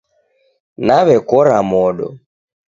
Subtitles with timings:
[0.85, 2.05] Naw'ekora modo